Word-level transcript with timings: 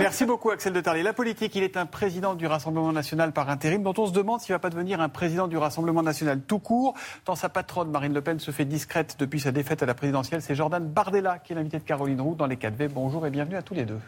Merci 0.00 0.24
beaucoup 0.24 0.48
Axel 0.48 0.72
de 0.72 0.80
Tarlé. 0.80 1.02
La 1.02 1.12
politique, 1.12 1.54
il 1.56 1.62
est 1.62 1.76
un 1.76 1.84
président 1.84 2.34
du 2.34 2.46
Rassemblement 2.46 2.90
national 2.90 3.32
par 3.32 3.50
intérim 3.50 3.82
dont 3.82 3.92
on 3.98 4.06
se 4.06 4.12
demande 4.12 4.40
s'il 4.40 4.54
ne 4.54 4.54
va 4.54 4.58
pas 4.58 4.70
devenir 4.70 4.98
un 5.02 5.10
président 5.10 5.46
du 5.46 5.58
Rassemblement 5.58 6.02
national 6.02 6.40
tout 6.40 6.58
court. 6.58 6.94
Tant 7.26 7.34
sa 7.34 7.50
patronne 7.50 7.90
Marine 7.90 8.14
Le 8.14 8.22
Pen 8.22 8.38
se 8.38 8.50
fait 8.50 8.64
discrète 8.64 9.16
depuis 9.18 9.40
sa 9.40 9.52
défaite 9.52 9.82
à 9.82 9.86
la 9.86 9.92
présidentielle, 9.92 10.40
c'est 10.40 10.54
Jordan 10.54 10.88
Bardella 10.88 11.38
qui 11.38 11.52
est 11.52 11.56
l'invité 11.56 11.78
de 11.78 11.84
Caroline 11.84 12.22
Roux 12.22 12.34
dans 12.34 12.46
les 12.46 12.56
4V. 12.56 12.88
Bonjour 12.88 13.26
et 13.26 13.30
bienvenue 13.30 13.56
à 13.56 13.62
tous 13.62 13.74
les 13.74 13.84
deux. 13.84 14.00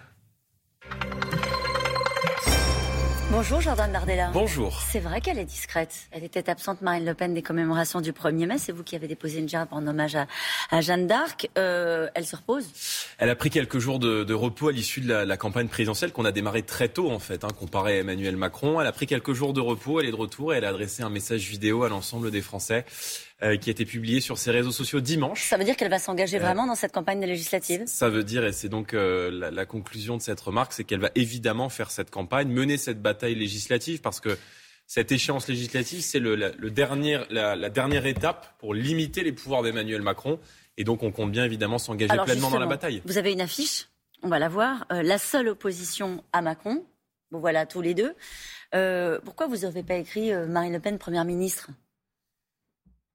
Bonjour 3.32 3.62
Jordan 3.62 3.90
Bardella. 3.90 4.30
Bonjour. 4.30 4.82
C'est 4.82 5.00
vrai 5.00 5.22
qu'elle 5.22 5.38
est 5.38 5.46
discrète. 5.46 6.06
Elle 6.10 6.22
était 6.22 6.50
absente, 6.50 6.82
Marine 6.82 7.06
Le 7.06 7.14
Pen, 7.14 7.32
des 7.32 7.40
commémorations 7.40 8.02
du 8.02 8.12
1er 8.12 8.46
mai. 8.46 8.58
C'est 8.58 8.72
vous 8.72 8.82
qui 8.82 8.94
avez 8.94 9.08
déposé 9.08 9.38
une 9.38 9.48
gerbe 9.48 9.68
en 9.70 9.86
hommage 9.86 10.18
à, 10.70 10.80
Jeanne 10.82 11.06
d'Arc. 11.06 11.48
Euh, 11.56 12.08
elle 12.14 12.26
se 12.26 12.36
repose 12.36 12.66
Elle 13.16 13.30
a 13.30 13.34
pris 13.34 13.48
quelques 13.48 13.78
jours 13.78 13.98
de, 13.98 14.34
repos 14.34 14.68
à 14.68 14.72
l'issue 14.72 15.00
de 15.00 15.14
la, 15.14 15.36
campagne 15.38 15.68
présidentielle 15.68 16.12
qu'on 16.12 16.26
a 16.26 16.30
démarré 16.30 16.62
très 16.62 16.90
tôt 16.90 17.10
en 17.10 17.18
fait, 17.18 17.42
hein, 17.42 17.48
comparé 17.58 17.94
à 17.94 18.00
Emmanuel 18.00 18.36
Macron. 18.36 18.82
Elle 18.82 18.86
a 18.86 18.92
pris 18.92 19.06
quelques 19.06 19.32
jours 19.32 19.54
de 19.54 19.60
repos, 19.60 19.98
elle 19.98 20.08
est 20.08 20.12
de 20.12 20.16
retour 20.16 20.52
et 20.52 20.58
elle 20.58 20.66
a 20.66 20.68
adressé 20.68 21.02
un 21.02 21.10
message 21.10 21.48
vidéo 21.48 21.84
à 21.84 21.88
l'ensemble 21.88 22.30
des 22.30 22.42
Français. 22.42 22.84
Euh, 23.42 23.56
qui 23.56 23.70
a 23.70 23.72
été 23.72 23.84
publié 23.84 24.20
sur 24.20 24.38
ses 24.38 24.52
réseaux 24.52 24.70
sociaux 24.70 25.00
dimanche. 25.00 25.48
Ça 25.48 25.56
veut 25.56 25.64
dire 25.64 25.74
qu'elle 25.74 25.90
va 25.90 25.98
s'engager 25.98 26.36
euh, 26.36 26.40
vraiment 26.40 26.64
dans 26.64 26.76
cette 26.76 26.92
campagne 26.92 27.18
des 27.18 27.26
législatives? 27.26 27.82
Ça 27.86 28.08
veut 28.08 28.22
dire, 28.22 28.44
et 28.44 28.52
c'est 28.52 28.68
donc 28.68 28.94
euh, 28.94 29.32
la, 29.32 29.50
la, 29.50 29.66
conclusion 29.66 30.16
de 30.16 30.22
cette 30.22 30.38
remarque, 30.40 30.72
c'est 30.72 30.84
qu'elle 30.84 31.00
va 31.00 31.10
évidemment 31.16 31.68
faire 31.68 31.90
cette 31.90 32.08
campagne, 32.08 32.46
mener 32.46 32.76
cette 32.76 33.02
bataille 33.02 33.34
législative, 33.34 34.00
parce 34.00 34.20
que 34.20 34.38
cette 34.86 35.10
échéance 35.10 35.48
législative, 35.48 36.02
c'est 36.02 36.20
le, 36.20 36.36
le 36.36 36.70
dernier, 36.70 37.18
la, 37.30 37.56
la, 37.56 37.68
dernière 37.68 38.06
étape 38.06 38.54
pour 38.60 38.74
limiter 38.74 39.24
les 39.24 39.32
pouvoirs 39.32 39.64
d'Emmanuel 39.64 40.02
Macron. 40.02 40.38
Et 40.76 40.84
donc, 40.84 41.02
on 41.02 41.10
compte 41.10 41.32
bien 41.32 41.44
évidemment 41.44 41.78
s'engager 41.78 42.16
pleinement 42.24 42.48
dans 42.50 42.60
la 42.60 42.66
bataille. 42.66 43.02
Vous 43.06 43.18
avez 43.18 43.32
une 43.32 43.40
affiche, 43.40 43.88
on 44.22 44.28
va 44.28 44.38
la 44.38 44.48
voir. 44.48 44.86
la 44.90 45.18
seule 45.18 45.48
opposition 45.48 46.22
à 46.32 46.42
Macron, 46.42 46.84
vous 47.32 47.40
voilà 47.40 47.66
tous 47.66 47.80
les 47.80 47.94
deux. 47.94 48.14
pourquoi 49.24 49.48
vous 49.48 49.56
n'avez 49.56 49.82
pas 49.82 49.96
écrit 49.96 50.32
Marine 50.46 50.74
Le 50.74 50.80
Pen, 50.80 50.96
Première 50.96 51.24
ministre? 51.24 51.70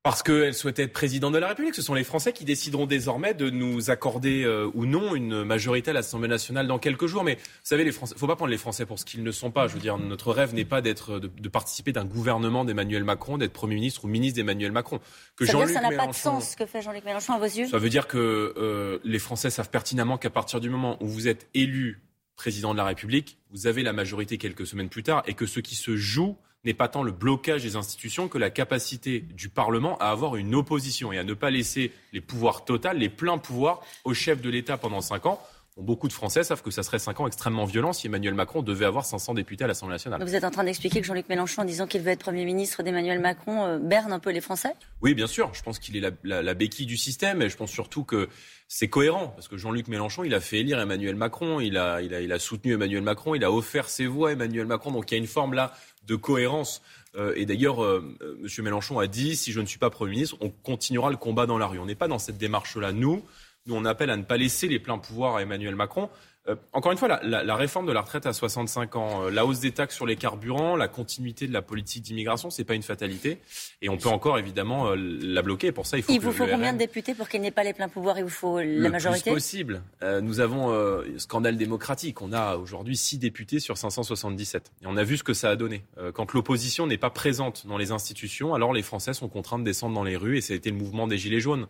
Parce 0.07 0.23
qu'elle 0.23 0.53
souhaitait 0.53 0.83
être 0.83 0.93
présidente 0.93 1.33
de 1.33 1.37
la 1.37 1.49
République. 1.49 1.75
Ce 1.75 1.81
sont 1.81 1.93
les 1.93 2.05
Français 2.05 2.31
qui 2.31 2.45
décideront 2.45 2.85
désormais 2.85 3.33
de 3.33 3.49
nous 3.49 3.89
accorder 3.89 4.45
euh, 4.45 4.71
ou 4.73 4.85
non 4.85 5.15
une 5.15 5.43
majorité 5.43 5.91
à 5.91 5.93
l'Assemblée 5.93 6.29
nationale 6.29 6.65
dans 6.65 6.79
quelques 6.79 7.07
jours. 7.07 7.25
Mais 7.25 7.35
vous 7.35 7.41
savez, 7.63 7.83
les 7.83 7.91
Français, 7.91 8.15
faut 8.17 8.25
pas 8.25 8.37
prendre 8.37 8.51
les 8.51 8.57
Français 8.57 8.85
pour 8.85 8.99
ce 8.99 9.03
qu'ils 9.03 9.21
ne 9.21 9.31
sont 9.33 9.51
pas. 9.51 9.67
Je 9.67 9.73
veux 9.73 9.81
dire, 9.81 9.97
notre 9.97 10.31
rêve 10.31 10.53
n'est 10.53 10.63
pas 10.63 10.79
d'être, 10.79 11.19
de, 11.19 11.49
participer 11.49 11.91
d'un 11.91 12.05
gouvernement 12.05 12.63
d'Emmanuel 12.63 13.03
Macron, 13.03 13.37
d'être 13.37 13.51
Premier 13.51 13.75
ministre 13.75 14.05
ou 14.05 14.07
ministre 14.07 14.37
d'Emmanuel 14.37 14.71
Macron. 14.71 15.01
Que 15.35 15.45
ça, 15.45 15.51
Jean-Luc 15.51 15.71
ça 15.71 15.81
n'a 15.81 15.91
pas 15.91 16.07
de 16.07 16.13
sens 16.13 16.51
ce 16.51 16.55
que 16.55 16.65
fait 16.65 16.81
Jean-Luc 16.81 17.03
Mélenchon 17.03 17.33
à 17.33 17.39
vos 17.39 17.43
yeux? 17.43 17.67
Ça 17.67 17.77
veut 17.77 17.89
dire 17.89 18.07
que 18.07 18.53
euh, 18.55 18.99
les 19.03 19.19
Français 19.19 19.49
savent 19.49 19.69
pertinemment 19.69 20.17
qu'à 20.17 20.29
partir 20.29 20.61
du 20.61 20.69
moment 20.69 20.95
où 21.03 21.07
vous 21.07 21.27
êtes 21.27 21.49
élu 21.53 22.01
président 22.37 22.71
de 22.71 22.77
la 22.77 22.85
République, 22.85 23.39
vous 23.51 23.67
avez 23.67 23.83
la 23.83 23.91
majorité 23.91 24.37
quelques 24.37 24.67
semaines 24.67 24.87
plus 24.87 25.03
tard 25.03 25.23
et 25.27 25.33
que 25.33 25.45
ce 25.45 25.59
qui 25.59 25.75
se 25.75 25.97
joue 25.97 26.37
n'est 26.63 26.73
pas 26.73 26.87
tant 26.87 27.03
le 27.03 27.11
blocage 27.11 27.63
des 27.63 27.75
institutions 27.75 28.27
que 28.27 28.37
la 28.37 28.49
capacité 28.49 29.19
du 29.19 29.49
Parlement 29.49 29.97
à 29.99 30.07
avoir 30.07 30.35
une 30.35 30.55
opposition 30.55 31.11
et 31.13 31.17
à 31.17 31.23
ne 31.23 31.33
pas 31.33 31.49
laisser 31.49 31.91
les 32.13 32.21
pouvoirs 32.21 32.65
totaux, 32.65 32.93
les 32.93 33.09
pleins 33.09 33.37
pouvoirs 33.37 33.81
au 34.03 34.13
chef 34.13 34.41
de 34.41 34.49
l'État 34.49 34.77
pendant 34.77 35.01
cinq 35.01 35.25
ans. 35.25 35.41
Beaucoup 35.77 36.07
de 36.07 36.13
Français 36.13 36.43
savent 36.43 36.61
que 36.61 36.71
ça 36.71 36.83
serait 36.83 36.99
cinq 36.99 37.19
ans 37.19 37.27
extrêmement 37.27 37.65
violents 37.65 37.93
si 37.93 38.07
Emmanuel 38.07 38.33
Macron 38.33 38.61
devait 38.61 38.85
avoir 38.85 39.05
500 39.05 39.33
députés 39.33 39.63
à 39.63 39.67
l'Assemblée 39.67 39.93
nationale. 39.93 40.23
Vous 40.23 40.35
êtes 40.35 40.43
en 40.43 40.51
train 40.51 40.63
d'expliquer 40.63 41.01
que 41.01 41.07
Jean-Luc 41.07 41.29
Mélenchon, 41.29 41.61
en 41.61 41.65
disant 41.65 41.87
qu'il 41.87 42.01
veut 42.01 42.11
être 42.11 42.19
Premier 42.19 42.45
ministre 42.45 42.83
d'Emmanuel 42.83 43.19
Macron, 43.19 43.65
euh, 43.65 43.79
berne 43.79 44.11
un 44.11 44.19
peu 44.19 44.31
les 44.31 44.41
Français? 44.41 44.73
Oui, 45.01 45.13
bien 45.13 45.27
sûr. 45.27 45.53
Je 45.53 45.61
pense 45.61 45.79
qu'il 45.79 45.97
est 45.97 46.13
la, 46.23 46.53
béquille 46.53 46.85
du 46.85 46.97
système 46.97 47.41
et 47.41 47.49
je 47.49 47.57
pense 47.57 47.71
surtout 47.71 48.03
que 48.03 48.29
c'est 48.67 48.87
cohérent 48.87 49.27
parce 49.29 49.47
que 49.47 49.57
Jean-Luc 49.57 49.87
Mélenchon, 49.87 50.23
il 50.23 50.33
a 50.33 50.39
fait 50.39 50.59
élire 50.59 50.79
Emmanuel 50.79 51.15
Macron, 51.15 51.59
il 51.59 51.77
a, 51.77 52.01
il, 52.01 52.13
a, 52.13 52.21
il 52.21 52.31
a 52.31 52.39
soutenu 52.39 52.73
Emmanuel 52.73 53.03
Macron, 53.03 53.35
il 53.35 53.43
a 53.43 53.51
offert 53.51 53.89
ses 53.89 54.07
voix 54.07 54.29
à 54.29 54.31
Emmanuel 54.33 54.65
Macron. 54.65 54.91
Donc 54.91 55.11
il 55.11 55.13
y 55.13 55.17
a 55.17 55.19
une 55.19 55.27
forme 55.27 55.53
là 55.53 55.73
de 56.07 56.15
cohérence. 56.15 56.81
Euh, 57.15 57.33
et 57.35 57.45
d'ailleurs, 57.45 57.83
euh, 57.83 58.15
euh, 58.21 58.37
M. 58.43 58.63
Mélenchon 58.63 58.99
a 58.99 59.07
dit, 59.07 59.35
si 59.35 59.51
je 59.51 59.59
ne 59.59 59.65
suis 59.65 59.79
pas 59.79 59.89
Premier 59.89 60.11
ministre, 60.11 60.37
on 60.39 60.49
continuera 60.49 61.09
le 61.09 61.17
combat 61.17 61.45
dans 61.45 61.57
la 61.57 61.67
rue. 61.67 61.79
On 61.79 61.85
n'est 61.85 61.95
pas 61.95 62.07
dans 62.07 62.19
cette 62.19 62.37
démarche-là. 62.37 62.91
Nous, 62.91 63.23
nous, 63.67 63.75
on 63.75 63.85
appelle 63.85 64.09
à 64.09 64.17
ne 64.17 64.23
pas 64.23 64.37
laisser 64.37 64.67
les 64.67 64.79
pleins 64.79 64.97
pouvoirs 64.97 65.35
à 65.35 65.41
Emmanuel 65.41 65.75
Macron. 65.75 66.09
Euh, 66.49 66.55
encore 66.71 66.91
une 66.91 66.97
fois, 66.97 67.19
la, 67.21 67.55
réforme 67.55 67.85
de 67.85 67.91
la 67.91 68.01
retraite 68.01 68.25
à 68.25 68.33
65 68.33 68.95
ans, 68.95 69.23
euh, 69.23 69.29
la 69.29 69.45
hausse 69.45 69.59
des 69.59 69.71
taxes 69.71 69.95
sur 69.95 70.05
les 70.05 70.15
carburants, 70.15 70.75
la 70.75 70.87
continuité 70.87 71.45
de 71.45 71.51
la 71.51 71.61
politique 71.61 72.03
d'immigration, 72.03 72.49
c'est 72.49 72.63
pas 72.63 72.75
une 72.75 72.83
fatalité. 72.83 73.39
Et 73.81 73.89
on 73.89 73.97
peut 73.97 74.09
encore 74.09 74.39
évidemment 74.39 74.87
euh, 74.87 74.95
la 74.95 75.41
bloquer. 75.41 75.71
Pour 75.71 75.85
ça, 75.85 75.97
il 75.97 76.03
faut. 76.03 76.13
Il 76.13 76.21
vous 76.21 76.31
faut 76.31 76.47
combien 76.47 76.71
de 76.71 76.77
députés 76.77 77.15
pour 77.15 77.27
qu'il 77.27 77.41
n'ait 77.41 77.51
pas 77.51 77.63
les 77.63 77.73
pleins 77.73 77.89
pouvoirs 77.89 78.17
Il 78.17 78.23
vous 78.23 78.29
faut 78.29 78.61
la 78.61 78.89
majorité. 78.89 79.29
Le 79.29 79.35
plus 79.35 79.41
possible. 79.41 79.81
nous 80.21 80.39
avons 80.39 80.73
un 80.73 81.03
scandale 81.17 81.57
démocratique. 81.57 82.21
On 82.21 82.31
a 82.31 82.55
aujourd'hui 82.55 82.95
6 82.95 83.17
députés 83.17 83.59
sur 83.59 83.77
577. 83.77 84.71
Et 84.81 84.85
on 84.87 84.95
a 84.95 85.03
vu 85.03 85.17
ce 85.17 85.23
que 85.23 85.33
ça 85.33 85.49
a 85.49 85.55
donné. 85.55 85.83
quand 86.13 86.33
l'opposition 86.33 86.87
n'est 86.87 86.97
pas 86.97 87.09
présente 87.09 87.67
dans 87.67 87.77
les 87.77 87.91
institutions, 87.91 88.53
alors 88.53 88.73
les 88.73 88.83
Français 88.83 89.13
sont 89.13 89.27
contraints 89.27 89.59
de 89.59 89.63
descendre 89.63 89.95
dans 89.95 90.03
les 90.03 90.15
rues. 90.15 90.37
Et 90.37 90.41
ça 90.41 90.53
a 90.53 90.55
été 90.55 90.69
le 90.69 90.77
mouvement 90.77 91.07
des 91.07 91.17
Gilets 91.17 91.41
jaunes. 91.41 91.67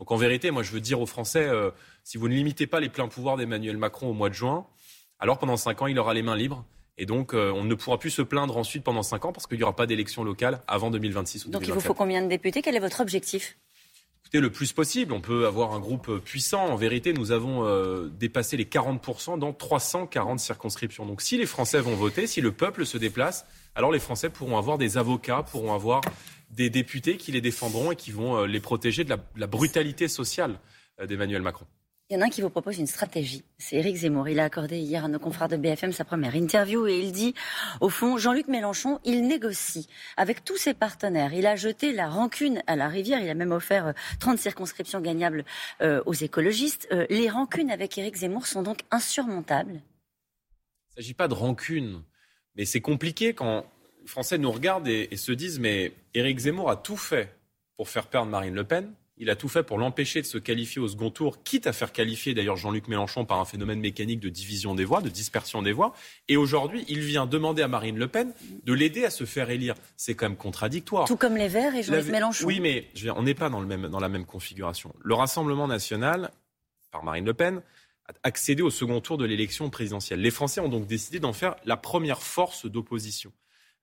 Donc 0.00 0.10
en 0.10 0.16
vérité, 0.16 0.50
moi 0.50 0.62
je 0.62 0.72
veux 0.72 0.80
dire 0.80 1.00
aux 1.00 1.06
Français, 1.06 1.46
euh, 1.46 1.70
si 2.04 2.16
vous 2.18 2.26
ne 2.28 2.34
limitez 2.34 2.66
pas 2.66 2.80
les 2.80 2.88
pleins 2.88 3.06
pouvoirs 3.06 3.36
d'Emmanuel 3.36 3.76
Macron 3.76 4.08
au 4.08 4.14
mois 4.14 4.30
de 4.30 4.34
juin, 4.34 4.66
alors 5.20 5.38
pendant 5.38 5.58
cinq 5.58 5.82
ans, 5.82 5.86
il 5.86 5.98
aura 5.98 6.14
les 6.14 6.22
mains 6.22 6.36
libres. 6.36 6.64
Et 6.96 7.06
donc, 7.06 7.34
euh, 7.34 7.52
on 7.52 7.64
ne 7.64 7.74
pourra 7.74 7.98
plus 7.98 8.10
se 8.10 8.22
plaindre 8.22 8.56
ensuite 8.56 8.82
pendant 8.82 9.02
cinq 9.02 9.24
ans 9.24 9.32
parce 9.32 9.46
qu'il 9.46 9.58
n'y 9.58 9.62
aura 9.62 9.76
pas 9.76 9.86
d'élection 9.86 10.24
locale 10.24 10.62
avant 10.66 10.90
2026 10.90 11.46
ou 11.46 11.50
Donc, 11.50 11.66
il 11.66 11.72
vous 11.72 11.80
faut 11.80 11.94
combien 11.94 12.22
de 12.22 12.28
députés? 12.28 12.62
Quel 12.62 12.76
est 12.76 12.80
votre 12.80 13.00
objectif? 13.00 13.58
Écoutez, 14.22 14.40
le 14.40 14.50
plus 14.50 14.72
possible. 14.72 15.12
On 15.12 15.20
peut 15.20 15.46
avoir 15.46 15.72
un 15.72 15.80
groupe 15.80 16.18
puissant. 16.18 16.66
En 16.66 16.76
vérité, 16.76 17.12
nous 17.12 17.32
avons 17.32 17.64
euh, 17.66 18.08
dépassé 18.18 18.56
les 18.56 18.66
40% 18.66 19.38
dans 19.38 19.52
340 19.52 20.40
circonscriptions. 20.40 21.06
Donc, 21.06 21.22
si 21.22 21.38
les 21.38 21.46
Français 21.46 21.80
vont 21.80 21.94
voter, 21.94 22.26
si 22.26 22.40
le 22.40 22.52
peuple 22.52 22.84
se 22.84 22.98
déplace, 22.98 23.46
alors 23.74 23.92
les 23.92 23.98
Français 23.98 24.28
pourront 24.28 24.58
avoir 24.58 24.76
des 24.76 24.98
avocats, 24.98 25.42
pourront 25.42 25.74
avoir 25.74 26.02
des 26.50 26.70
députés 26.70 27.16
qui 27.16 27.32
les 27.32 27.40
défendront 27.40 27.92
et 27.92 27.96
qui 27.96 28.10
vont 28.10 28.38
euh, 28.38 28.46
les 28.46 28.60
protéger 28.60 29.04
de 29.04 29.14
la, 29.36 29.46
brutalité 29.46 30.08
sociale 30.08 30.58
euh, 31.00 31.06
d'Emmanuel 31.06 31.42
Macron. 31.42 31.66
Il 32.08 32.14
y 32.14 32.16
en 32.16 32.22
a 32.22 32.24
un 32.24 32.28
qui 32.28 32.42
vous 32.42 32.50
propose 32.50 32.78
une 32.78 32.88
stratégie. 32.88 33.44
C'est 33.56 33.76
Éric 33.76 33.94
Zemmour. 33.94 34.28
Il 34.28 34.40
a 34.40 34.44
accordé 34.44 34.78
hier 34.78 35.04
à 35.04 35.08
nos 35.08 35.20
confrères 35.20 35.46
de 35.46 35.56
BFM 35.56 35.92
sa 35.92 36.04
première 36.04 36.34
interview 36.34 36.88
et 36.88 36.98
il 36.98 37.12
dit, 37.12 37.34
au 37.80 37.88
fond, 37.88 38.18
Jean-Luc 38.18 38.48
Mélenchon, 38.48 38.98
il 39.04 39.28
négocie 39.28 39.86
avec 40.16 40.44
tous 40.44 40.56
ses 40.56 40.74
partenaires. 40.74 41.32
Il 41.32 41.46
a 41.46 41.54
jeté 41.54 41.92
la 41.92 42.08
rancune 42.08 42.64
à 42.66 42.74
la 42.74 42.88
rivière. 42.88 43.20
Il 43.22 43.30
a 43.30 43.34
même 43.34 43.52
offert 43.52 43.94
30 44.18 44.34
euh, 44.34 44.42
circonscriptions 44.42 45.00
gagnables 45.00 45.44
aux 45.80 46.14
écologistes. 46.14 46.88
les 47.10 47.30
rancunes 47.30 47.70
avec 47.70 47.96
Éric 47.96 48.16
Zemmour 48.16 48.48
sont 48.48 48.64
donc 48.64 48.80
insurmontables. 48.90 49.74
Il 49.74 50.98
ne 50.98 51.02
s'agit 51.02 51.14
pas 51.14 51.28
de 51.28 51.34
rancune. 51.34 52.02
Mais 52.56 52.64
c'est 52.64 52.80
compliqué 52.80 53.34
quand 53.34 53.64
les 54.02 54.08
Français 54.08 54.38
nous 54.38 54.50
regardent 54.50 54.88
et, 54.88 55.16
se 55.16 55.32
disent 55.32 55.58
mais 55.58 55.92
Éric 56.14 56.38
Zemmour 56.38 56.70
a 56.70 56.76
tout 56.76 56.96
fait 56.96 57.34
pour 57.76 57.88
faire 57.88 58.06
perdre 58.06 58.30
Marine 58.30 58.54
Le 58.54 58.64
Pen. 58.64 58.92
Il 59.22 59.28
a 59.28 59.36
tout 59.36 59.48
fait 59.48 59.62
pour 59.62 59.76
l'empêcher 59.76 60.22
de 60.22 60.26
se 60.26 60.38
qualifier 60.38 60.80
au 60.80 60.88
second 60.88 61.10
tour, 61.10 61.42
quitte 61.42 61.66
à 61.66 61.74
faire 61.74 61.92
qualifier 61.92 62.32
d'ailleurs 62.32 62.56
Jean-Luc 62.56 62.88
Mélenchon 62.88 63.26
par 63.26 63.38
un 63.38 63.44
phénomène 63.44 63.78
mécanique 63.78 64.18
de 64.18 64.30
division 64.30 64.74
des 64.74 64.86
voix, 64.86 65.02
de 65.02 65.10
dispersion 65.10 65.60
des 65.60 65.72
voix. 65.72 65.94
Et 66.28 66.38
aujourd'hui, 66.38 66.86
il 66.88 67.00
vient 67.00 67.26
demander 67.26 67.60
à 67.60 67.68
Marine 67.68 67.98
Le 67.98 68.08
Pen 68.08 68.32
de 68.64 68.72
l'aider 68.72 69.04
à 69.04 69.10
se 69.10 69.24
faire 69.24 69.50
élire. 69.50 69.74
C'est 69.98 70.14
quand 70.14 70.26
même 70.26 70.38
contradictoire. 70.38 71.06
Tout 71.06 71.18
comme 71.18 71.36
les 71.36 71.48
Verts 71.48 71.74
et 71.74 71.82
Jean-Luc 71.82 72.06
Mélenchon. 72.06 72.46
Oui, 72.46 72.60
mais 72.60 72.88
on 73.14 73.22
n'est 73.22 73.34
pas 73.34 73.50
dans, 73.50 73.60
le 73.60 73.66
même, 73.66 73.88
dans 73.88 74.00
la 74.00 74.08
même 74.08 74.24
configuration. 74.24 74.94
Le 75.00 75.12
Rassemblement 75.12 75.68
national, 75.68 76.30
par 76.90 77.04
Marine 77.04 77.26
Le 77.26 77.34
Pen, 77.34 77.60
a 78.08 78.12
accédé 78.22 78.62
au 78.62 78.70
second 78.70 79.02
tour 79.02 79.18
de 79.18 79.26
l'élection 79.26 79.68
présidentielle. 79.68 80.22
Les 80.22 80.30
Français 80.30 80.62
ont 80.62 80.70
donc 80.70 80.86
décidé 80.86 81.20
d'en 81.20 81.34
faire 81.34 81.56
la 81.66 81.76
première 81.76 82.22
force 82.22 82.64
d'opposition. 82.64 83.32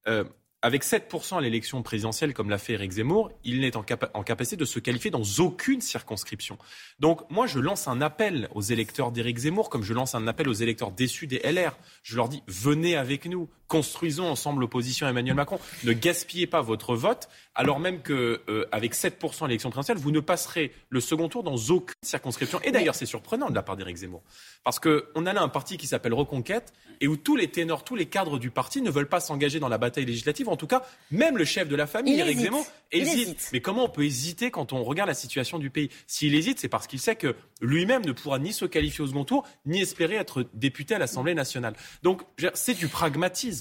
Euh, 0.08 0.24
avec 0.64 0.84
7% 0.84 1.38
à 1.38 1.42
l'élection 1.42 1.84
présidentielle, 1.84 2.34
comme 2.34 2.50
l'a 2.50 2.58
fait 2.58 2.74
Éric 2.74 2.94
Zemmour, 2.94 3.32
il 3.44 3.62
n'est 3.62 3.78
en, 3.78 3.84
capacité 3.84 4.56
de 4.56 4.66
se 4.66 4.80
qualifier 4.80 5.12
dans 5.12 5.22
aucune 5.38 5.82
circonscription. 5.82 6.58
Donc 7.00 7.30
moi, 7.30 7.46
je 7.46 7.60
lance 7.60 7.88
un 7.88 8.02
appel 8.02 8.50
aux 8.56 8.62
électeurs 8.62 9.12
d'Éric 9.12 9.38
Zemmour, 9.38 9.70
comme 9.70 9.84
je 9.84 9.94
lance 9.94 10.16
un 10.16 10.26
appel 10.26 10.50
aux 10.50 10.54
électeurs 10.54 10.92
déçus 10.92 11.28
des 11.28 11.40
LR. 11.40 11.78
Je 12.02 12.16
leur 12.16 12.28
dis, 12.28 12.42
venez 12.48 12.96
avec 12.96 13.28
nous, 13.28 13.50
construisons 13.68 14.28
ensemble 14.28 14.62
l'opposition 14.62 15.08
à 15.08 15.10
Emmanuel 15.10 15.36
Macron. 15.36 15.60
Ne 15.84 15.94
gaspillez 15.94 16.48
pas 16.48 16.62
votre 16.62 16.96
vote, 16.96 17.30
alors 17.56 17.80
même 17.80 18.02
que 18.02 18.42
euh, 18.50 18.66
avec 18.72 18.94
7% 18.94 19.44
à 19.44 19.48
l'élection 19.48 19.70
présidentielle, 19.70 19.98
vous 19.98 20.12
ne 20.12 20.20
passerez 20.20 20.72
le 20.90 21.00
second 21.00 21.30
tour 21.30 21.44
dans 21.44 21.56
aucune 21.56 21.96
circonscription. 22.02 22.60
Et 22.64 22.72
d'ailleurs, 22.72 22.96
c'est 22.96 23.06
surprenant 23.06 23.50
de 23.50 23.56
la 23.56 23.64
part 23.64 23.78
d'Éric 23.78 23.98
Zemmour, 23.98 24.24
parce 24.64 24.80
qu'on 24.80 25.26
a 25.26 25.34
là 25.34 25.42
un 25.42 25.50
parti 25.50 25.78
qui 25.78 25.88
s'appelle 25.88 26.14
Reconquête 26.14 26.74
et 27.02 27.08
où 27.08 27.18
tous 27.18 27.36
les 27.36 27.48
ténors, 27.50 27.84
tous 27.84 27.96
les 27.96 28.06
cadres 28.06 28.40
du 28.40 28.50
parti 28.50 28.82
ne 28.82 28.90
veulent 28.90 29.10
pas 29.10 29.20
s'engager 29.20 29.60
dans 29.60 29.70
la 29.70 29.78
bataille 29.78 30.06
législative. 30.06 30.50
En 30.50 30.58
tout 30.58 30.68
cas, 30.68 30.84
même 31.12 31.38
le 31.38 31.46
chef 31.46 31.68
de 31.68 31.76
la 31.76 31.88
famille, 31.88 32.20
Éric 32.20 32.40
Zemmour, 32.40 32.66
hésite. 32.92 33.50
Mais 33.54 33.62
comment 33.62 33.86
on 33.86 33.90
peut 33.90 34.04
hésiter 34.04 34.52
quand 34.52 34.74
on 34.74 34.84
regarde 34.84 35.08
la 35.08 35.14
situation 35.14 35.60
du 35.60 35.70
pays? 35.70 35.90
S'il 36.08 36.36
hésite, 36.36 36.60
c'est 36.60 36.70
parce 36.70 36.88
qu'il 36.88 37.00
sait 37.00 37.16
que 37.16 37.36
lui-même 37.62 38.06
ne 38.06 38.12
pourra 38.12 38.40
ni 38.40 38.54
se 38.54 38.66
qualifier 38.66 39.04
au 39.04 39.08
second 39.08 39.26
tour, 39.26 39.48
ni 39.66 39.82
espérer 39.82 40.16
être 40.16 40.46
député 40.54 40.96
à 40.96 41.00
l'Assemblée 41.00 41.34
nationale. 41.34 41.76
Donc, 42.04 42.22
c'est 42.54 42.76
du 42.76 42.88
pragmatisme. 42.88 43.57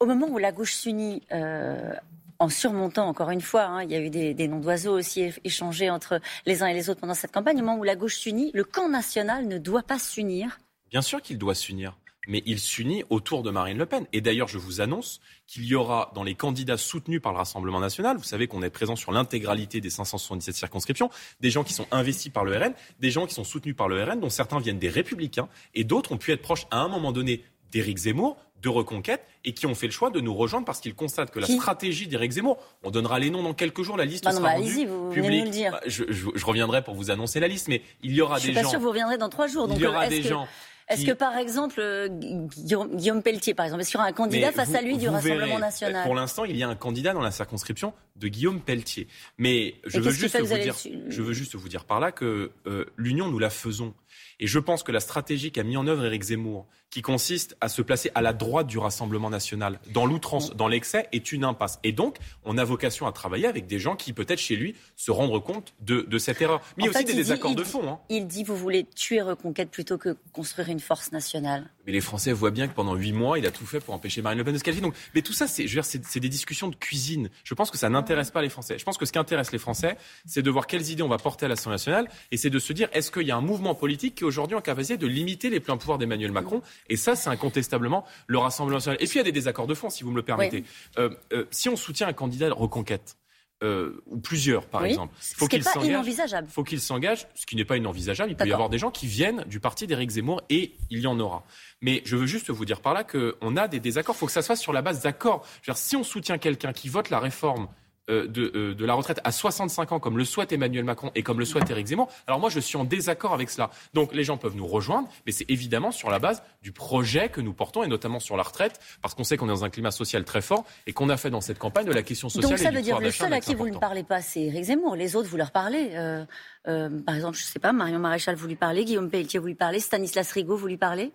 Au 0.00 0.06
moment 0.06 0.28
où 0.28 0.38
la 0.38 0.52
gauche 0.52 0.74
s'unit 0.74 1.22
euh, 1.32 1.92
en 2.38 2.48
surmontant, 2.48 3.08
encore 3.08 3.30
une 3.30 3.40
fois, 3.40 3.64
hein, 3.64 3.82
il 3.82 3.90
y 3.90 3.96
a 3.96 4.00
eu 4.00 4.10
des, 4.10 4.48
noms 4.48 4.60
d'oiseaux 4.60 4.96
aussi 4.96 5.32
échangés 5.44 5.90
entre 5.90 6.20
les 6.46 6.62
uns 6.62 6.68
et 6.68 6.74
les 6.74 6.88
autres 6.88 7.00
pendant 7.00 7.14
cette 7.14 7.32
campagne, 7.32 7.56
au 7.56 7.64
moment 7.64 7.78
où 7.78 7.84
la 7.84 7.96
gauche 7.96 8.16
s'unit, 8.16 8.50
le 8.54 8.64
camp 8.64 8.88
national 8.88 9.48
ne 9.48 9.58
doit 9.58 9.82
pas 9.82 9.98
s'unir 9.98 10.58
Bien 10.90 11.02
sûr 11.02 11.20
qu'il 11.20 11.36
doit 11.36 11.54
s'unir. 11.54 11.98
mais 12.28 12.42
il 12.46 12.60
s'unit 12.60 13.04
autour 13.10 13.42
de 13.42 13.50
Marine 13.50 13.78
Le 13.78 13.86
Pen. 13.86 14.06
Et 14.12 14.20
d'ailleurs, 14.20 14.48
je 14.48 14.58
vous 14.58 14.80
annonce 14.80 15.20
qu'il 15.46 15.64
y 15.64 15.74
aura 15.74 16.12
dans 16.14 16.22
les 16.22 16.34
candidats 16.34 16.76
soutenus 16.76 17.20
par 17.20 17.32
le 17.32 17.38
Rassemblement 17.38 17.80
national, 17.80 18.18
vous 18.18 18.22
savez 18.22 18.46
qu'on 18.46 18.62
est 18.62 18.70
présent 18.70 18.96
sur 18.96 19.12
l'intégralité 19.12 19.80
des 19.80 19.90
577 19.90 20.54
circonscriptions, 20.54 21.10
des 21.40 21.50
gens 21.50 21.64
qui 21.64 21.72
sont 21.72 21.86
investis 21.90 22.30
par 22.30 22.44
le 22.44 22.56
RN, 22.56 22.74
des 23.00 23.10
gens 23.10 23.26
qui 23.26 23.34
sont 23.34 23.44
soutenus 23.44 23.74
par 23.74 23.88
le 23.88 24.02
RN, 24.04 24.20
dont 24.20 24.30
certains 24.30 24.60
viennent 24.60 24.78
des 24.78 24.90
Républicains, 24.90 25.48
et 25.74 25.84
d'autres 25.84 26.12
ont 26.12 26.18
pu 26.18 26.32
être 26.32 26.42
proches 26.42 26.66
à 26.70 26.80
un 26.80 26.88
moment 26.88 27.12
donné 27.12 27.42
d'Éric 27.70 27.98
Zemmour, 27.98 28.36
de 28.62 28.68
Reconquête, 28.68 29.24
et 29.44 29.54
qui 29.54 29.66
ont 29.66 29.74
fait 29.74 29.86
le 29.86 29.92
choix 29.92 30.10
de 30.10 30.20
nous 30.20 30.34
rejoindre 30.34 30.66
parce 30.66 30.80
qu'ils 30.80 30.94
constatent 30.94 31.30
que 31.30 31.38
la 31.38 31.46
stratégie 31.46 32.06
d'Éric 32.06 32.32
Zemmour, 32.32 32.58
on 32.82 32.90
donnera 32.90 33.18
les 33.18 33.30
noms 33.30 33.42
dans 33.42 33.54
quelques 33.54 33.82
jours, 33.82 33.96
la 33.96 34.04
liste 34.04 34.24
bah 34.24 34.32
sera 34.32 34.42
bah, 34.42 34.54
rendue 34.54 34.86
vous 34.86 35.10
publique. 35.10 35.44
le 35.44 35.50
dire. 35.50 35.72
Bah, 35.72 35.80
je, 35.86 36.04
reviendrai 36.44 36.82
pour 36.82 36.94
vous 36.94 37.10
annoncer 37.10 37.40
la 37.40 37.48
liste, 37.48 37.68
mais 37.68 37.82
il 38.02 38.12
y 38.14 38.20
aura 38.20 38.38
je 38.38 38.48
des 38.48 38.52
gens... 38.54 38.54
Je 38.54 38.58
suis 38.58 38.64
pas 38.64 38.70
sûr 38.70 38.78
que 38.78 38.82
vous 38.84 38.90
reviendrez 38.90 39.18
dans 39.18 39.28
trois 39.28 39.46
jours. 39.46 39.68
il 39.70 39.80
y 39.80 39.86
aura 39.86 40.08
des 40.08 40.22
gens 40.22 40.48
est-ce 40.88 41.04
que 41.04 41.12
par 41.12 41.36
exemple, 41.36 41.80
euh, 41.80 42.08
Guillaume, 42.08 43.22
Pelletier, 43.22 43.54
par 43.54 43.66
exemple, 43.66 43.82
est-ce 43.82 43.90
qu'il 43.90 43.98
y 43.98 44.00
aura 44.00 44.08
un 44.08 44.12
candidat 44.12 44.52
face 44.52 44.74
à 44.74 44.82
lui 44.82 44.96
du 44.96 45.08
Rassemblement 45.08 45.58
national 45.58 46.04
Pour 46.04 46.14
l'instant, 46.14 46.44
il 46.44 46.56
y 46.56 46.62
a 46.62 46.68
un 46.68 46.76
candidat 46.76 47.12
dans 47.12 47.20
la 47.20 47.30
circonscription 47.30 47.92
de 48.16 48.28
Guillaume 48.28 48.60
Pelletier. 48.60 49.08
Mais 49.38 49.74
je, 49.86 50.00
veux 50.00 50.10
juste, 50.10 50.38
vous 50.40 50.58
dire, 50.58 50.76
je 51.08 51.22
veux 51.22 51.32
juste 51.32 51.54
vous 51.54 51.68
dire 51.68 51.84
par 51.84 52.00
là 52.00 52.12
que 52.12 52.52
euh, 52.66 52.84
l'union, 52.96 53.28
nous 53.28 53.38
la 53.38 53.50
faisons. 53.50 53.94
Et 54.40 54.46
je 54.46 54.58
pense 54.58 54.82
que 54.82 54.92
la 54.92 55.00
stratégie 55.00 55.50
qu'a 55.50 55.64
mis 55.64 55.76
en 55.76 55.86
œuvre 55.86 56.04
Éric 56.04 56.22
Zemmour, 56.22 56.66
qui 56.90 57.02
consiste 57.02 57.56
à 57.60 57.68
se 57.68 57.82
placer 57.82 58.10
à 58.14 58.22
la 58.22 58.32
droite 58.32 58.66
du 58.66 58.78
Rassemblement 58.78 59.30
national, 59.30 59.78
dans 59.92 60.06
l'outrance, 60.06 60.54
dans 60.54 60.68
l'excès, 60.68 61.08
est 61.12 61.32
une 61.32 61.44
impasse. 61.44 61.78
Et 61.82 61.92
donc, 61.92 62.16
on 62.44 62.56
a 62.56 62.64
vocation 62.64 63.06
à 63.06 63.12
travailler 63.12 63.46
avec 63.46 63.66
des 63.66 63.78
gens 63.78 63.96
qui, 63.96 64.12
peut-être 64.12 64.38
chez 64.38 64.56
lui, 64.56 64.74
se 64.96 65.10
rendre 65.10 65.38
compte 65.40 65.74
de, 65.80 66.18
cette 66.18 66.40
erreur. 66.40 66.60
Mais 66.76 66.88
aussi 66.88 67.04
des 67.04 67.14
désaccords 67.14 67.54
de 67.54 67.64
fond. 67.64 67.88
Hein. 67.88 67.98
Il 68.08 68.26
dit, 68.26 68.44
vous 68.44 68.56
voulez 68.56 68.84
tuer 68.84 69.20
Reconquête 69.20 69.70
plutôt 69.70 69.98
que 69.98 70.16
construire 70.32 70.68
une 70.68 70.77
force 70.80 71.12
nationale. 71.12 71.70
Mais 71.86 71.92
les 71.92 72.00
Français 72.00 72.32
voient 72.32 72.50
bien 72.50 72.68
que 72.68 72.74
pendant 72.74 72.94
huit 72.94 73.12
mois, 73.12 73.38
il 73.38 73.46
a 73.46 73.50
tout 73.50 73.66
fait 73.66 73.80
pour 73.80 73.94
empêcher 73.94 74.22
Marine 74.22 74.38
Le 74.38 74.44
Pen 74.44 74.52
de 74.52 74.58
se 74.58 74.64
qualifier. 74.64 74.82
Donc, 74.82 74.94
mais 75.14 75.22
tout 75.22 75.32
ça, 75.32 75.46
c'est, 75.46 75.66
c'est 75.68 76.20
des 76.20 76.28
discussions 76.28 76.68
de 76.68 76.76
cuisine. 76.76 77.30
Je 77.44 77.54
pense 77.54 77.70
que 77.70 77.78
ça 77.78 77.88
n'intéresse 77.88 78.30
pas 78.30 78.42
les 78.42 78.48
Français. 78.48 78.78
Je 78.78 78.84
pense 78.84 78.98
que 78.98 79.06
ce 79.06 79.12
qui 79.12 79.18
intéresse 79.18 79.52
les 79.52 79.58
Français, 79.58 79.96
c'est 80.26 80.42
de 80.42 80.50
voir 80.50 80.66
quelles 80.66 80.90
idées 80.90 81.02
on 81.02 81.08
va 81.08 81.18
porter 81.18 81.46
à 81.46 81.48
l'Assemblée 81.48 81.74
nationale 81.74 82.08
et 82.30 82.36
c'est 82.36 82.50
de 82.50 82.58
se 82.58 82.72
dire, 82.72 82.88
est-ce 82.92 83.10
qu'il 83.10 83.26
y 83.26 83.30
a 83.30 83.36
un 83.36 83.40
mouvement 83.40 83.74
politique 83.74 84.16
qui 84.16 84.24
est 84.24 84.26
aujourd'hui 84.26 84.56
en 84.56 84.60
capacité 84.60 84.96
de 84.96 85.06
limiter 85.06 85.50
les 85.50 85.60
pleins 85.60 85.76
pouvoirs 85.76 85.98
d'Emmanuel 85.98 86.32
Macron? 86.32 86.62
Et 86.88 86.96
ça, 86.96 87.16
c'est 87.16 87.30
incontestablement 87.30 88.04
le 88.26 88.38
Rassemblement 88.38 88.76
national. 88.76 88.98
Et 89.00 89.06
puis, 89.06 89.14
il 89.14 89.18
y 89.18 89.20
a 89.20 89.24
des 89.24 89.32
désaccords 89.32 89.66
de 89.66 89.74
fond, 89.74 89.90
si 89.90 90.04
vous 90.04 90.10
me 90.10 90.16
le 90.16 90.22
permettez. 90.22 90.64
Euh, 90.98 91.10
euh, 91.32 91.46
si 91.50 91.68
on 91.68 91.76
soutient 91.76 92.08
un 92.08 92.12
candidat 92.12 92.48
de 92.48 92.54
reconquête, 92.54 93.16
euh, 93.62 94.00
ou 94.06 94.18
plusieurs, 94.18 94.66
par 94.66 94.84
exemple. 94.84 95.14
Faut 95.18 95.48
qu'il 95.48 95.64
s'engage. 95.64 96.44
Faut 96.48 96.62
qu'il 96.62 96.80
s'engage, 96.80 97.26
ce 97.34 97.44
qui 97.44 97.56
n'est 97.56 97.64
pas 97.64 97.76
inenvisageable. 97.76 98.30
Il 98.30 98.36
peut 98.36 98.46
y 98.46 98.52
avoir 98.52 98.68
des 98.68 98.78
gens 98.78 98.90
qui 98.90 99.06
viennent 99.06 99.44
du 99.48 99.58
parti 99.58 99.86
d'Éric 99.86 100.10
Zemmour 100.10 100.42
et 100.48 100.76
il 100.90 101.00
y 101.00 101.06
en 101.06 101.18
aura. 101.18 101.44
Mais 101.80 102.02
je 102.04 102.16
veux 102.16 102.26
juste 102.26 102.50
vous 102.50 102.64
dire 102.64 102.80
par 102.80 102.94
là 102.94 103.04
qu'on 103.04 103.56
a 103.56 103.68
des 103.68 103.80
désaccords. 103.80 104.14
Il 104.14 104.18
faut 104.18 104.26
que 104.26 104.32
ça 104.32 104.42
se 104.42 104.46
fasse 104.46 104.60
sur 104.60 104.72
la 104.72 104.82
base 104.82 105.02
d'accords. 105.02 105.44
Si 105.74 105.96
on 105.96 106.04
soutient 106.04 106.38
quelqu'un 106.38 106.72
qui 106.72 106.88
vote 106.88 107.10
la 107.10 107.18
réforme 107.18 107.68
de, 108.08 108.52
euh, 108.54 108.74
de, 108.74 108.84
la 108.84 108.94
retraite 108.94 109.20
à 109.24 109.32
65 109.32 109.92
ans, 109.92 110.00
comme 110.00 110.16
le 110.18 110.24
souhaite 110.24 110.52
Emmanuel 110.52 110.84
Macron 110.84 111.10
et 111.14 111.22
comme 111.22 111.38
le 111.38 111.44
souhaite 111.44 111.70
Éric 111.70 111.88
Zemmour, 111.88 112.08
alors 112.26 112.40
moi 112.40 112.50
je 112.50 112.60
suis 112.60 112.76
en 112.76 112.84
désaccord 112.84 113.34
avec 113.34 113.50
cela. 113.50 113.70
Donc 113.94 114.14
les 114.14 114.24
gens 114.24 114.36
peuvent 114.36 114.56
nous 114.56 114.66
rejoindre, 114.66 115.08
mais 115.26 115.32
c'est 115.32 115.48
évidemment 115.50 115.92
sur 115.92 116.10
la 116.10 116.18
base 116.18 116.42
du 116.62 116.72
projet 116.72 117.28
que 117.28 117.40
nous 117.40 117.52
portons, 117.52 117.82
et 117.82 117.88
notamment 117.88 118.20
sur 118.20 118.36
la 118.36 118.42
retraite, 118.42 118.80
parce 119.02 119.14
qu'on 119.14 119.24
sait 119.24 119.36
qu'on 119.36 119.46
est 119.46 119.50
dans 119.50 119.64
un 119.64 119.70
climat 119.70 119.90
social 119.90 120.24
très 120.24 120.40
fort 120.40 120.64
et 120.86 120.92
qu'on 120.92 121.08
a 121.08 121.16
fait 121.16 121.30
dans 121.30 121.40
cette 121.40 121.58
campagne 121.58 121.86
de 121.86 121.92
la 121.92 122.02
question 122.02 122.28
sociale. 122.28 122.50
Donc 122.50 122.58
ça 122.58 122.70
veut 122.70 122.82
dire 122.82 123.00
le 123.00 123.10
seul 123.10 123.32
à 123.32 123.40
qui 123.40 123.54
vous 123.54 123.68
ne 123.68 123.78
parlez 123.78 124.04
pas, 124.04 124.22
c'est 124.22 124.42
Éric 124.42 124.64
Zemmour. 124.64 124.96
Les 124.96 125.16
autres, 125.16 125.28
vous 125.28 125.36
leur 125.36 125.50
parlez. 125.50 125.90
Euh, 125.94 126.24
par 126.64 127.14
exemple, 127.14 127.36
je 127.36 127.42
ne 127.42 127.46
sais 127.46 127.58
pas, 127.58 127.72
Marion 127.72 127.98
Maréchal, 127.98 128.34
vous 128.36 128.46
lui 128.46 128.56
parlez, 128.56 128.84
Guillaume 128.84 129.10
Pelletier, 129.10 129.38
vous 129.38 129.46
lui 129.46 129.54
parlez, 129.54 129.80
Stanislas 129.80 130.30
Rigaud, 130.32 130.56
vous 130.56 130.66
lui 130.66 130.76
parlez? 130.76 131.12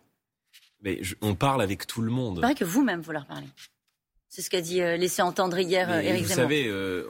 Mais 0.82 1.00
on 1.22 1.36
parle 1.36 1.62
avec 1.62 1.88
tout 1.88 2.02
le 2.02 2.12
monde. 2.12 2.38
C'est 2.38 2.46
vrai 2.46 2.56
que 2.56 2.66
vous-même, 2.66 3.02
vous 3.02 3.12
leur 3.12 3.26
parlez. 3.26 3.48
C'est 4.36 4.42
ce 4.42 4.50
qu'a 4.50 4.62
dit 4.62 4.82
euh, 4.82 4.98
laissé 4.98 5.22
entendre 5.22 5.60
hier 5.60 5.92
euh, 5.92 6.00
Éric 6.00 6.26
Zemmour. 6.26 6.28
Vous 6.30 6.42
savez, 6.42 6.66
euh, 6.66 7.08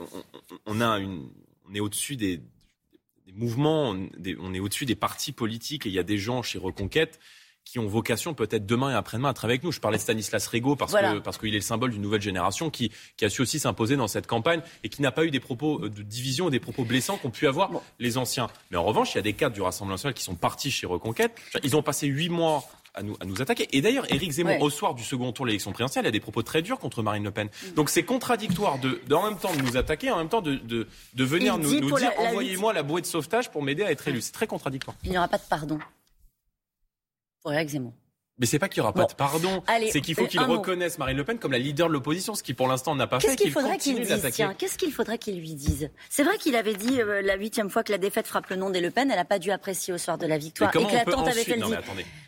on, 0.66 0.82
a 0.82 0.98
une, 0.98 1.26
on 1.66 1.74
est 1.74 1.80
au-dessus 1.80 2.16
des, 2.16 2.42
mouvements, 3.32 3.96
on 4.40 4.52
est 4.52 4.60
au-dessus 4.60 4.84
des 4.84 4.94
partis 4.94 5.32
politiques 5.32 5.86
et 5.86 5.88
il 5.88 5.94
y 5.94 5.98
a 5.98 6.02
des 6.02 6.18
gens 6.18 6.42
chez 6.42 6.58
Reconquête 6.58 7.18
qui 7.64 7.78
ont 7.78 7.86
vocation 7.86 8.34
peut-être 8.34 8.66
demain 8.66 8.90
et 8.90 8.94
après-demain 8.94 9.28
à 9.28 9.30
être 9.30 9.46
avec 9.46 9.64
nous. 9.64 9.72
Je 9.72 9.80
parlais 9.80 9.96
de 9.96 10.02
Stanislas 10.02 10.46
Rigaud 10.48 10.76
parce 10.76 10.92
que 10.92 11.18
parce 11.20 11.38
qu'il 11.38 11.48
est 11.48 11.52
le 11.52 11.60
symbole 11.62 11.92
d'une 11.92 12.02
nouvelle 12.02 12.20
génération 12.20 12.68
qui, 12.68 12.92
qui 13.16 13.24
a 13.24 13.30
su 13.30 13.40
aussi 13.40 13.58
s'imposer 13.58 13.96
dans 13.96 14.06
cette 14.06 14.26
campagne 14.26 14.60
et 14.82 14.90
qui 14.90 15.00
n'a 15.00 15.10
pas 15.10 15.24
eu 15.24 15.30
des 15.30 15.40
propos 15.40 15.88
de 15.88 16.02
division 16.02 16.48
et 16.48 16.50
des 16.50 16.60
propos 16.60 16.84
blessants 16.84 17.16
qu'ont 17.16 17.30
pu 17.30 17.46
avoir 17.46 17.70
les 18.00 18.18
anciens. 18.18 18.48
Mais 18.70 18.76
en 18.76 18.84
revanche, 18.84 19.14
il 19.14 19.16
y 19.16 19.20
a 19.20 19.22
des 19.22 19.32
cadres 19.32 19.54
du 19.54 19.62
Rassemblement 19.62 19.94
national 19.94 20.12
qui 20.12 20.24
sont 20.24 20.34
partis 20.34 20.70
chez 20.70 20.86
Reconquête. 20.86 21.34
Ils 21.62 21.74
ont 21.74 21.82
passé 21.82 22.06
huit 22.06 22.28
mois 22.28 22.68
à 22.94 23.02
nous, 23.02 23.16
à 23.20 23.24
nous 23.24 23.42
attaquer. 23.42 23.68
Et 23.72 23.80
d'ailleurs, 23.80 24.10
Éric 24.12 24.32
Zemmour, 24.32 24.60
au 24.60 24.70
soir 24.70 24.94
du 24.94 25.02
second 25.02 25.32
tour 25.32 25.44
de 25.44 25.48
l'élection 25.50 25.72
présidentielle, 25.72 26.06
a 26.06 26.10
des 26.10 26.20
propos 26.20 26.42
très 26.42 26.62
durs 26.62 26.78
contre 26.78 27.02
Marine 27.02 27.24
Le 27.24 27.30
Pen. 27.30 27.48
Mm. 27.48 27.74
Donc 27.74 27.90
c'est 27.90 28.04
contradictoire 28.04 28.78
de, 28.78 29.00
en 29.12 29.28
même 29.28 29.38
temps 29.38 29.54
de 29.54 29.62
nous 29.62 29.76
attaquer, 29.76 30.10
en 30.10 30.18
même 30.18 30.28
temps 30.28 30.42
de, 30.42 30.54
de, 30.54 30.86
de 31.14 31.24
venir 31.24 31.58
nous, 31.58 31.80
nous 31.80 31.98
dire 31.98 32.12
envoyez-moi 32.18 32.72
la 32.72 32.82
bouée 32.82 33.00
de 33.00 33.06
sauvetage 33.06 33.50
pour 33.50 33.62
m'aider 33.62 33.82
à 33.82 33.90
être 33.90 34.06
élu. 34.08 34.20
C'est 34.20 34.32
très 34.32 34.46
contradictoire. 34.46 34.96
Il 35.04 35.10
n'y 35.10 35.18
aura 35.18 35.28
pas 35.28 35.38
de 35.38 35.44
pardon 35.48 35.78
pour 37.42 37.52
Éric 37.52 37.70
Zemmour. 37.70 37.92
Mais 38.38 38.46
c'est 38.46 38.58
pas 38.58 38.68
qu'il 38.68 38.80
n'y 38.80 38.82
aura 38.82 38.92
pas 38.92 39.04
de 39.04 39.14
pardon, 39.14 39.62
c'est 39.90 40.00
qu'il 40.00 40.16
faut 40.16 40.26
qu'il 40.26 40.40
reconnaisse 40.40 40.98
Marine 40.98 41.16
Le 41.16 41.22
Pen 41.22 41.38
comme 41.38 41.52
la 41.52 41.58
leader 41.58 41.86
de 41.86 41.92
l'opposition, 41.92 42.34
ce 42.34 42.42
qui 42.42 42.52
pour 42.52 42.66
l'instant 42.66 42.96
n'a 42.96 43.06
pas 43.06 43.20
fait. 43.20 43.28
Qu'est-ce 43.28 43.36
qu'il 43.36 43.52
faudrait 43.52 43.78
qu'il 43.78 44.00
dise 44.00 44.28
Qu'est-ce 44.58 44.76
qu'il 44.76 44.92
faudrait 44.92 45.18
qu'il 45.18 45.38
lui 45.38 45.54
dise? 45.54 45.88
C'est 46.10 46.24
vrai 46.24 46.36
qu'il 46.38 46.56
avait 46.56 46.74
dit 46.74 47.00
euh, 47.00 47.22
la 47.22 47.36
huitième 47.36 47.70
fois 47.70 47.84
que 47.84 47.92
la 47.92 47.98
défaite 47.98 48.26
frappe 48.26 48.48
le 48.48 48.56
nom 48.56 48.70
des 48.70 48.80
Le 48.80 48.90
Pen, 48.90 49.08
elle 49.08 49.16
n'a 49.16 49.24
pas 49.24 49.38
dû 49.38 49.52
apprécier 49.52 49.94
au 49.94 49.98
soir 49.98 50.18
de 50.18 50.26
la 50.26 50.36
victoire. 50.36 50.72
Mais 50.74 50.82
Éclatante 50.82 51.28
avait 51.28 51.44
fait 51.44 51.56
le 51.56 51.66
dit. 51.66 51.72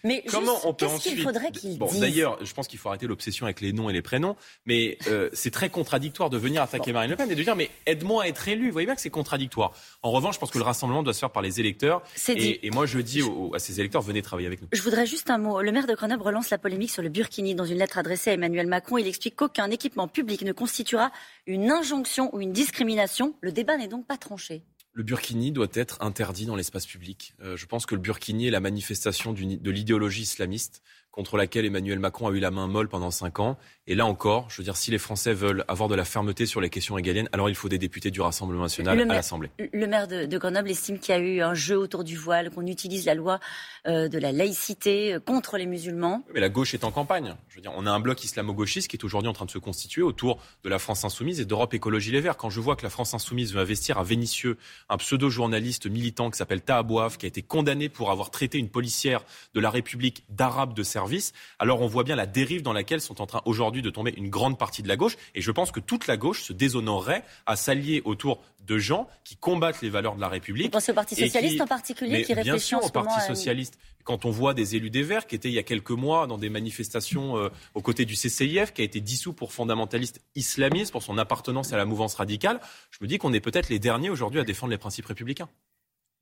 Mais, 0.05 0.23
comment 0.31 0.61
on 0.62 0.75
peut 0.75 0.87
Qu'est-ce 0.87 1.08
qu'il 1.08 1.23
faudrait 1.23 1.50
qu'il 1.50 1.76
bon, 1.76 1.87
dise? 1.87 2.00
D'ailleurs, 2.00 2.38
je 2.44 2.55
pense 2.55 2.69
qu'il 2.69 2.79
faut 2.79 2.88
arrêter 2.88 3.09
l'obsession 3.09 3.47
avec 3.47 3.61
les 3.61 3.73
noms 3.73 3.91
et 3.91 3.93
les 3.93 4.02
prénoms, 4.02 4.37
mais 4.64 4.99
euh, 5.09 5.29
c'est 5.32 5.50
très 5.50 5.70
contradictoire 5.70 6.31
de 6.31 6.38
venir 6.38 6.62
attaquer 6.62 6.93
Marine 6.93 7.11
Le 7.11 7.17
Pen 7.17 7.29
et 7.29 7.35
de 7.35 7.43
dire 7.43 7.56
mais 7.56 7.69
aide-moi 7.87 8.23
à 8.23 8.29
être 8.29 8.47
élu. 8.47 8.67
Vous 8.67 8.73
voyez 8.73 8.87
bien 8.87 8.94
que 8.94 9.00
c'est 9.00 9.11
contradictoire. 9.11 9.73
En 10.02 10.12
revanche, 10.12 10.37
je 10.37 10.41
pense 10.41 10.52
que 10.52 10.59
le 10.59 10.64
rassemblement 10.64 11.02
doit 11.02 11.14
se 11.14 11.19
faire 11.19 11.31
par 11.31 11.43
les 11.43 11.59
électeurs. 11.59 12.02
Et, 12.29 12.64
et, 12.64 12.70
moi, 12.70 12.87
je 12.87 13.00
dis 13.00 13.23
à 13.55 13.59
ces 13.59 13.81
électeurs 13.81 14.02
venez 14.02 14.23
travailler 14.23 14.47
avec 14.47 14.62
nous. 14.62 14.69
Je 14.73 14.82
voudrais 14.82 15.06
juste 15.06 15.31
un 15.31 15.38
mot. 15.38 15.61
Le 15.62 15.73
maire 15.73 15.87
de 15.87 15.96
Grenoble 15.97 16.23
relance 16.23 16.51
la 16.51 16.59
polémique 16.59 16.91
sur 16.91 17.03
le 17.03 17.09
Burkini. 17.09 17.55
Dans 17.55 17.65
une 17.65 17.79
lettre 17.79 17.97
adressée 17.97 18.31
à 18.31 18.35
Emmanuel 18.35 18.67
Macron, 18.67 18.99
il 18.99 19.07
explique 19.07 19.35
qu'aucun 19.35 19.71
équipement 19.71 20.09
public 20.09 20.43
ne 20.43 20.53
constituera 20.53 21.11
une 21.47 21.71
injonction 21.71 22.35
ou 22.35 22.41
une 22.41 22.53
discrimination. 22.53 23.35
Le 23.41 23.51
débat 23.51 23.79
n'est 23.79 23.89
donc 23.89 24.07
pas 24.07 24.19
tranché. 24.19 24.63
Le 24.93 25.03
burkini 25.03 25.53
doit 25.53 25.69
être 25.75 26.01
interdit 26.01 26.47
dans 26.47 26.57
l'espace 26.57 26.87
public. 26.87 27.35
Euh, 27.43 27.57
je 27.57 27.67
pense 27.67 27.85
que 27.85 27.95
le 27.95 28.01
burkini 28.01 28.47
est 28.47 28.51
la 28.51 28.61
manifestation 28.61 29.33
de 29.33 29.71
l'idéologie 29.71 30.23
islamiste 30.23 30.83
contre 31.17 31.39
laquelle 31.39 31.65
Emmanuel 31.65 31.99
Macron 31.99 32.29
a 32.29 32.31
eu 32.31 32.41
la 32.41 32.51
main 32.51 32.67
molle 32.67 32.89
pendant 32.89 33.11
cinq 33.11 33.41
ans. 33.41 33.57
Et 33.87 33.95
là 33.95 34.05
encore, 34.05 34.50
je 34.50 34.59
veux 34.59 34.64
dire, 34.64 34.76
si 34.76 34.90
les 34.90 34.99
Français 34.99 35.33
veulent 35.33 35.64
avoir 35.67 35.88
de 35.88 35.95
la 35.95 36.05
fermeté 36.05 36.45
sur 36.45 36.61
les 36.61 36.69
questions 36.69 36.95
régaliennes, 36.95 37.29
alors 37.33 37.49
il 37.49 37.55
faut 37.55 37.71
des 37.71 37.79
députés 37.79 38.11
du 38.11 38.21
Rassemblement 38.21 38.64
national 38.64 39.00
à 39.00 39.05
l'Assemblée. 39.05 39.49
Le 39.73 39.87
maire 39.87 40.09
de, 40.09 40.37
Grenoble 40.37 40.71
estime 40.71 40.99
qu'il 40.99 41.14
y 41.14 41.19
a 41.19 41.21
eu 41.21 41.40
un 41.40 41.55
jeu 41.55 41.79
autour 41.79 42.05
du 42.05 42.17
voile, 42.17 42.50
qu'on 42.50 42.67
utilise 42.67 43.07
la 43.07 43.14
loi 43.14 43.40
euh, 43.87 44.09
de 44.09 44.19
la 44.19 44.31
laïcité 44.31 45.14
euh, 45.14 45.21
contre 45.21 45.57
les 45.57 45.64
musulmans. 45.64 46.23
Mais 46.35 46.40
la 46.40 46.50
gauche 46.50 46.75
est 46.75 46.85
en 46.85 46.90
campagne. 46.90 47.35
Je 47.49 47.57
veux 47.57 47.62
dire, 47.62 47.73
on 47.75 47.87
a 47.87 47.90
un 47.90 48.00
bloc 48.00 48.23
islamo-gauchiste 48.23 48.88
qui 48.88 48.97
est 48.97 49.05
aujourd'hui 49.05 49.31
en 49.31 49.33
train 49.33 49.47
de 49.47 49.50
se 49.50 49.59
constituer 49.59 50.02
autour 50.02 50.38
de 50.64 50.69
la 50.69 50.79
France 50.79 51.05
insoumise 51.05 51.40
et 51.40 51.47
d'Europe 51.47 51.73
Écologie 51.73 52.12
Les 52.12 52.21
Verts. 52.21 52.37
Quand 52.37 52.50
je 52.50 52.61
vois 52.61 52.76
que 52.76 52.83
la 52.83 52.90
France 52.90 53.14
insoumise 53.14 53.55
veut 53.55 53.61
investir 53.61 53.97
à 53.99 54.05
Vénissieux 54.05 54.59
un 54.90 54.99
pseudo-journaliste 54.99 55.87
militant 55.87 56.31
qui 56.31 56.37
s'appelle 56.37 56.61
Tahabouaf, 56.61 57.17
qui 57.17 57.25
a 57.25 57.29
été 57.29 57.40
condamné 57.40 57.88
pour 57.88 58.11
avoir 58.11 58.31
traité 58.31 58.59
une 58.59 58.69
policière 58.69 59.25
de 59.55 59.61
la 59.61 59.71
République 59.71 60.25
d'arabe 60.29 60.75
de 60.75 60.83
service, 61.07 61.33
alors 61.61 61.81
on 61.83 61.87
voit 61.87 62.03
bien 62.03 62.17
la 62.17 62.27
dérive 62.27 62.63
dans 62.63 62.73
laquelle 62.73 63.01
sont 63.01 63.21
en 63.21 63.27
train 63.27 63.41
aujourd'hui 63.45 63.81
de 63.81 63.91
tomber 63.91 64.13
une 64.17 64.29
grande 64.29 64.59
partie 64.59 64.83
de 64.83 64.89
la 64.89 64.97
gauche. 64.97 65.17
Et 65.35 65.41
je 65.41 65.51
pense 65.53 65.71
que 65.71 65.79
toute 65.79 66.09
la 66.09 66.17
gauche 66.17 66.43
se 66.43 66.53
déshonorerait 66.53 67.23
à 67.47 67.55
s'allier 67.55 68.03
autour 68.05 68.43
de 68.67 68.79
gens 68.79 69.09
qui 69.23 69.37
combattent 69.37 69.83
les 69.83 69.89
valeurs 69.89 70.17
de 70.17 70.21
la 70.21 70.29
République. 70.29 70.67
Vous 70.67 70.73
pensez 70.73 70.91
au 70.91 70.97
Parti 70.97 71.15
socialiste 71.15 71.61
en 71.61 71.67
particulier 71.67 72.23
qui 72.23 72.35
réfléchit 72.35 72.51
bien 72.51 72.59
sûr, 72.59 72.85
au 72.85 72.89
Parti 72.89 73.21
socialiste. 73.25 73.79
Quand 74.03 74.25
on 74.25 74.31
voit 74.31 74.55
des 74.55 74.77
élus 74.77 74.91
des 74.91 75.03
Verts 75.03 75.27
qui 75.27 75.35
étaient 75.35 75.49
il 75.49 75.55
y 75.55 75.59
a 75.59 75.65
quelques 75.65 75.91
mois 75.91 76.27
dans 76.27 76.39
des 76.39 76.49
manifestations 76.49 77.39
euh, 77.39 77.49
aux 77.75 77.83
côtés 77.83 78.05
du 78.05 78.15
CCIF, 78.15 78.73
qui 78.73 78.83
a 78.83 78.85
été 78.85 79.01
dissous 79.01 79.33
pour 79.33 79.53
fondamentaliste 79.53 80.21
islamiste, 80.35 80.93
pour 80.93 81.03
son 81.03 81.19
appartenance 81.19 81.73
à 81.73 81.77
la 81.77 81.85
mouvance 81.85 82.15
radicale, 82.15 82.61
je 82.91 82.99
me 83.01 83.09
dis 83.09 83.19
qu'on 83.19 83.33
est 83.33 83.41
peut-être 83.41 83.69
les 83.69 83.79
derniers 83.79 84.11
aujourd'hui 84.11 84.41
à 84.41 84.45
défendre 84.45 84.71
les 84.73 84.79
principes 84.79 85.07
républicains. 85.07 85.49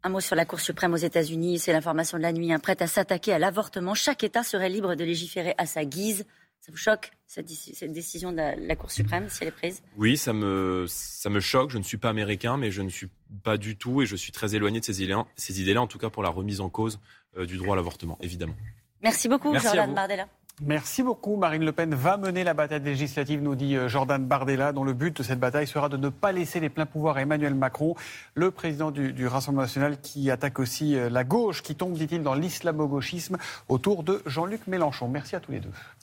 Un 0.06 0.10
mot 0.10 0.20
sur 0.20 0.36
la 0.36 0.44
Cour 0.44 0.60
suprême 0.60 0.92
aux 0.92 0.98
États-Unis, 0.98 1.58
c'est 1.58 1.72
l'information 1.72 2.18
de 2.18 2.22
la 2.22 2.32
nuit, 2.32 2.52
prête 2.58 2.82
à 2.82 2.86
s'attaquer 2.86 3.32
à 3.32 3.38
l'avortement. 3.38 3.94
Chaque 3.94 4.22
État 4.22 4.42
serait 4.42 4.68
libre 4.68 4.96
de 4.96 5.02
légiférer 5.02 5.54
à 5.56 5.64
sa 5.64 5.86
guise. 5.86 6.26
Ça 6.60 6.70
vous 6.70 6.76
choque, 6.76 7.10
cette, 7.26 7.46
décision 7.90 8.30
de 8.30 8.36
la, 8.36 8.76
Cour 8.76 8.90
suprême, 8.90 9.30
si 9.30 9.38
elle 9.40 9.48
est 9.48 9.52
prise? 9.52 9.82
Oui, 9.96 10.18
ça 10.18 10.34
me, 10.34 10.84
ça 10.88 11.30
me 11.30 11.40
choque. 11.40 11.70
Je 11.70 11.78
ne 11.78 11.82
suis 11.82 11.96
pas 11.96 12.10
américain, 12.10 12.58
mais 12.58 12.70
je 12.70 12.82
ne 12.82 12.90
suis 12.90 13.08
pas 13.42 13.56
du 13.56 13.78
tout, 13.78 14.02
et 14.02 14.06
je 14.06 14.14
suis 14.14 14.30
très 14.30 14.54
éloigné 14.54 14.78
de 14.78 14.84
ces 14.84 15.02
idées-là, 15.02 15.24
ces 15.36 15.62
idées 15.62 15.74
en 15.78 15.86
tout 15.86 15.98
cas 15.98 16.10
pour 16.10 16.22
la 16.22 16.28
remise 16.28 16.60
en 16.60 16.68
cause 16.68 17.00
euh, 17.38 17.46
du 17.46 17.56
droit 17.56 17.72
à 17.72 17.76
l'avortement, 17.76 18.18
évidemment. 18.20 18.56
Merci 19.02 19.30
beaucoup, 19.30 19.58
Jordan 19.58 19.94
Bardella. 19.94 20.28
Merci 20.62 21.02
beaucoup. 21.02 21.34
Marine 21.34 21.64
Le 21.64 21.72
Pen 21.72 21.92
va 21.96 22.16
mener 22.16 22.44
la 22.44 22.54
bataille 22.54 22.80
législative, 22.80 23.42
nous 23.42 23.56
dit 23.56 23.74
euh, 23.74 23.88
Jordan 23.88 24.24
Bardella, 24.24 24.72
dont 24.72 24.84
le 24.84 24.92
but 24.92 25.16
de 25.16 25.22
cette 25.24 25.40
bataille 25.40 25.66
sera 25.66 25.88
de 25.88 25.96
ne 25.96 26.10
pas 26.10 26.30
laisser 26.30 26.60
les 26.60 26.68
pleins 26.68 26.86
pouvoirs 26.86 27.16
à 27.16 27.22
Emmanuel 27.22 27.56
Macron, 27.56 27.96
le 28.36 28.52
président 28.52 28.92
du, 28.92 29.26
Rassemblement 29.26 29.62
national 29.62 30.00
qui 30.00 30.30
attaque 30.30 30.60
aussi 30.60 30.96
euh, 30.96 31.10
la 31.10 31.24
gauche, 31.24 31.62
qui 31.62 31.74
tombe, 31.74 31.94
dit-il, 31.94 32.22
dans 32.22 32.34
l'islamo-gauchisme 32.34 33.36
autour 33.68 34.04
de 34.04 34.22
Jean-Luc 34.26 34.68
Mélenchon. 34.68 35.08
Merci 35.08 35.34
à 35.34 35.40
tous 35.40 35.50
les 35.50 35.58
deux. 35.58 35.72